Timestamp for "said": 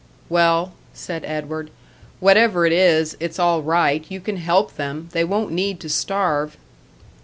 0.95-1.23